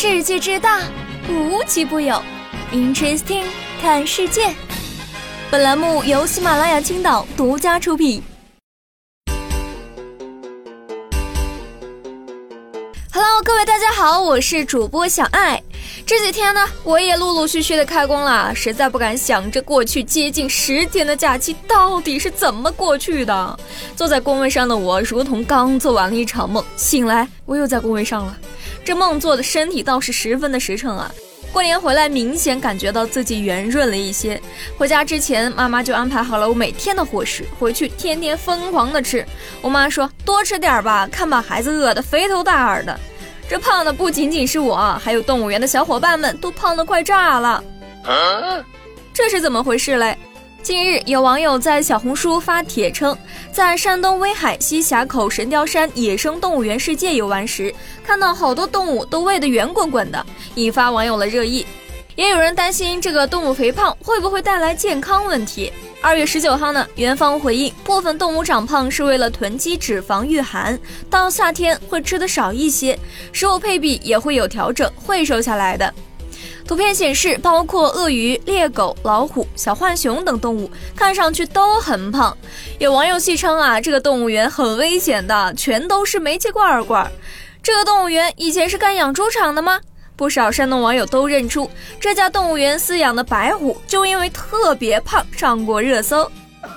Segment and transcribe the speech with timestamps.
[0.00, 0.82] 世界之大，
[1.28, 2.22] 无奇不有。
[2.72, 3.42] Interesting，
[3.82, 4.54] 看世界。
[5.50, 8.22] 本栏目由喜马拉雅青岛独家出品。
[13.12, 15.60] Hello，各位大家好，我是主播小爱。
[16.06, 23.58] 这几天呢，我也陆陆续续的开工了，实在不敢想这过去接近十天的假期到底是怎么过去的。
[23.96, 28.38] 坐在工位上的我，如同刚做完了一场梦，醒来我又在工位上了。
[28.88, 31.12] 这梦做的身体倒是十分的实诚啊！
[31.52, 34.40] 过年回来，明显感觉到自己圆润了一些。
[34.78, 39.22] 回家之前，妈妈就安排好了我每天的伙食，回去天天疯狂的吃。
[39.60, 42.98] 我妈说多吃点吧，看把孩子饿得肥头大耳的。
[43.46, 47.62] 这胖的不仅仅是我，还有动物园的小伙伴们都胖得快炸了。
[49.12, 50.16] 这是怎么回事嘞？
[50.68, 53.16] 近日，有网友在小红书发帖称，
[53.50, 60.26] 在山东威海西峡口神雕山野生动物园世界游玩时，看到好多动物都喂得圆滚滚的，
[60.56, 61.66] 引发网友的热议。
[62.16, 65.72] 也有人担心这个动物肥胖会不会带来健康问题。
[66.02, 72.98] 二月十九号呢，园方回应，部分动物长胖是为了囤积脂肪御寒，到夏天会吃的少一些，
[73.32, 75.94] 食物配比也会有调整，会瘦下来的。
[76.68, 82.36] 图片显示，包括鳄鱼、猎狗、老虎、小浣熊等动物，看上去都很胖。
[82.78, 87.10] 有网友戏称啊，这个动物园很危险的，全都是煤气罐罐。
[87.62, 89.80] 这个动物园以前是干养猪场的吗？
[90.14, 96.30] 不少山东网友都认出，这家动物园饲养的白虎就因为特别胖上过热搜。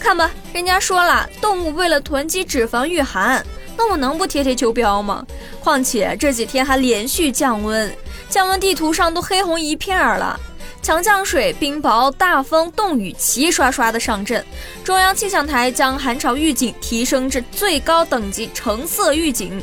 [0.00, 3.46] 看吧，人家说了，动物为了囤积脂肪御寒。
[3.76, 5.24] 那我能不贴贴秋膘吗？
[5.60, 7.90] 况且这几天还连续降温，
[8.28, 10.38] 降温地图上都黑红一片了。
[10.82, 14.44] 强降水、冰雹、大风、冻雨齐刷刷的上阵，
[14.82, 19.62] 中央气象台将寒潮预警提升至最高等级橙色预警。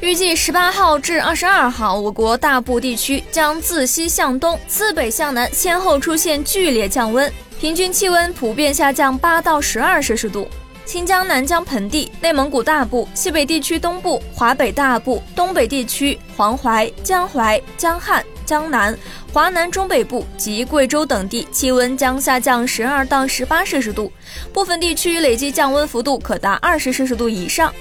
[0.00, 10.48] 预计十八号至二十二号，我国大部地区将自西向东、自北向南先后出现剧烈降温，平均气温普遍下降八到十二摄氏度。
[10.86, 18.96] 新疆南疆盆地、内蒙古大部、西北地区东部、华北大部、东北地区、黄淮、江淮、江汉、江南、
[19.32, 24.12] 华南中北部及贵州等地气温将下降十二到十八摄氏度，
[24.52, 27.74] 部分地区累计降温幅度可达二十摄氏度以上。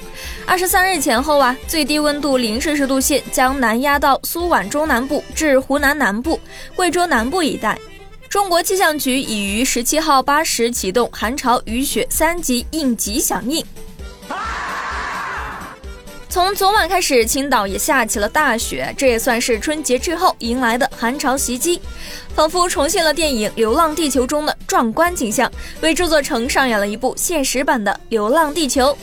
[0.44, 6.40] 二十三日前后啊，最低温度零摄氏度线将南压到苏皖中南部至湖南南部、
[6.76, 7.78] 贵州南部一带。
[8.36, 13.66] 中国气象局已于十七号八时启动寒潮雨雪三级应急响应。
[16.28, 21.80] 从昨晚开始，青岛也下起了大雪，这也算是春节之后迎来的寒潮袭击，
[22.36, 28.98] 仿佛重现了电影《流浪地球》中的壮观景象，为这座城上演了一部现实版的《流浪地球》。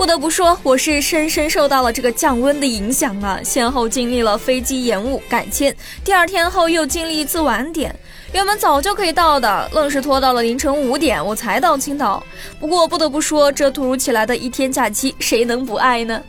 [0.00, 3.38] 不得不说，我是深深受到了这个降温的影响啊！
[3.44, 7.94] 先后经历了飞机延误改签，第二天后又经历一次晚点，
[8.32, 12.24] 原本早就可以到的，愣是拖到了凌晨五点我才到青岛。
[12.58, 16.22] 不过不得不说，这突如其来的一天假期，谁能不爱呢？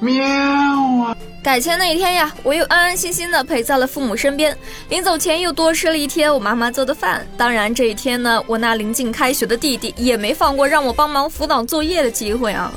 [0.00, 0.24] 喵
[1.04, 1.16] 啊！
[1.44, 4.56] 改签那一天呀，我又安安心心的陪在了父母身边，
[4.88, 7.24] 临走前又多吃了一天我妈妈做的饭。
[7.36, 12.72] 当然这一天呢，我那临近开学的弟弟也没放过让我帮忙辅导作业的机会啊。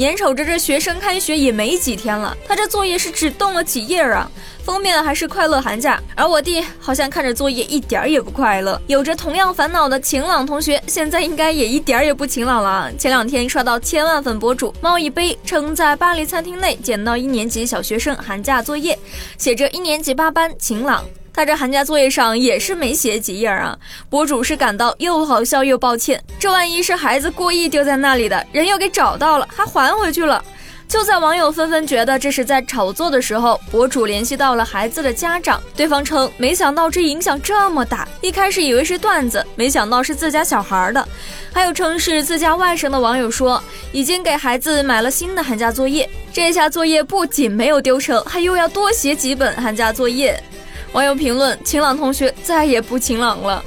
[0.00, 4.30] 眼瞅着这学生开学也没几天了，他这作业是只动了几页啊？
[4.64, 8.80] 封面还是快乐寒假，而我弟好像看着作业一点也不快乐。
[8.86, 12.90] 有着同样烦恼的晴朗同学，现在应该也一点也不晴朗了。
[12.98, 18.98] 前两天刷到千万粉博主猫一杯称在巴黎餐厅内捡到一年级小学生寒假作业，
[19.36, 21.04] 写着一年级八班晴朗。
[21.32, 23.78] 他这寒假作业上也是没写几页啊！
[24.08, 30.44] 博主是感到又好笑又抱歉，这万一是孩子故意丢在那里的，人又给找到了，还还回去了。
[30.88, 41.08] 就在网友纷纷觉得这是在炒作的时候，博主联系到了孩子的家长，对方称没想到这影响这么大，一开始以为是段子，没想到是自家小孩的。
[41.52, 43.62] 还有称是自家外甥的网友说，
[43.92, 50.42] 已经给孩子买了新的寒假作业，这下作业不仅没有丢成，还又要多写几本寒假作业。
[50.92, 53.64] 网友评论：晴朗同学再也不晴朗了。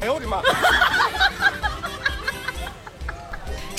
[0.00, 0.40] 哎呦我的妈！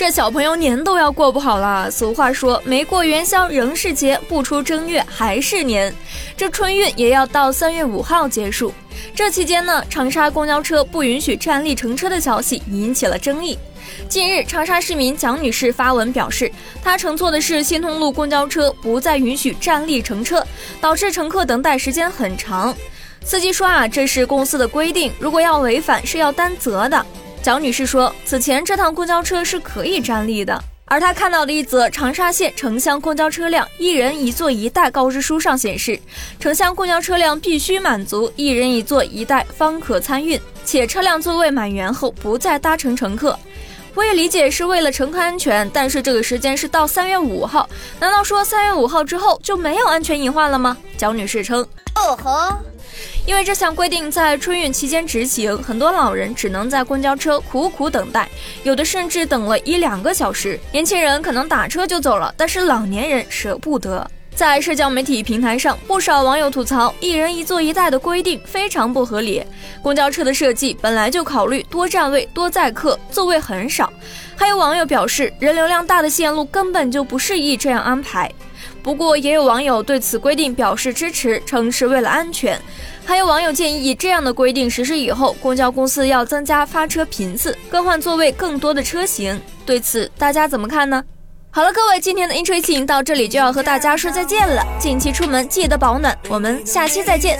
[0.02, 1.92] 这小朋友年都要过不好了。
[1.92, 5.94] 俗话说，没过元宵仍是节，不出正月还是年。
[6.36, 8.74] 这春运也要到三月五号结束。
[9.14, 13.60] 这期间呢，长沙公交车不允许站立乘车的消息引起了争议。
[14.10, 16.52] 近日，长沙市民蒋女士发文表示，
[16.84, 20.44] 她乘坐的是新通路公交车，不再允许站立乘车，
[20.82, 22.76] 导致乘客等待时间很长。
[23.24, 27.06] 司机说啊，这是公司的规定，如果要违反是要担责的。
[27.44, 30.64] 蒋女士说，此前这趟公交车是可以站立的。
[30.86, 36.00] 而她看到的一则长沙县城乡公交车辆一人一座一袋告知书上显示，
[36.40, 43.38] 城乡公交车辆必须满足一人一座一袋方可参运，且车辆座位满员后不再搭乘乘客。
[43.96, 47.68] 我也理解是为了乘客安全，但是这个时间是到三月五号，
[48.00, 50.78] 难道说三月五号之后就没有安全隐患了吗？
[50.96, 51.66] 蒋女士称，
[51.96, 52.71] 哦吼。
[53.26, 58.28] 因为这项规定在春运期间执行，很多老人只能在公交车苦苦等待，
[58.64, 60.60] 有的甚至等了一两个小时。
[60.72, 64.10] 年轻人可能打车就走了，但是老年人舍不得。
[64.34, 69.44] 在社交媒体平台上，不少网友吐槽“一人一座一袋”的规定非常不合理。
[69.84, 73.92] 公交车的设计本来就考虑多站位、多载客，座位很少。
[74.36, 78.32] 还有网友表示，人流量大的线路根本就不适宜这样安排。
[78.84, 82.60] 不过，也有网友对此规定表示支持，称是为了安全。
[83.04, 89.40] 还有网友建议，这样的规定实施以后，公交公司要增加发车频次，更换座位更多的车型。
[89.66, 91.04] 对此，大家怎么看呢？
[91.54, 94.66] 好了，各位，今天的 Interesting 到这里就要和大家说再见了。
[94.80, 97.40] 近期出门记得保暖，我们下期再见。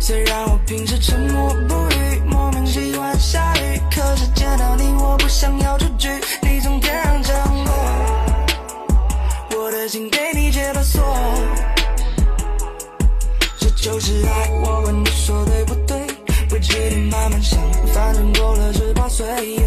[0.00, 6.08] 虽然我平时沉默不语，莫名喜欢下雨，可是见到你，我不想要出去。
[19.12, 19.61] 所以